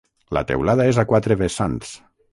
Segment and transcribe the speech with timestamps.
[0.37, 1.97] La teulada és a quatre vessants.